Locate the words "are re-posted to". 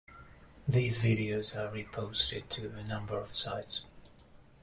1.55-2.69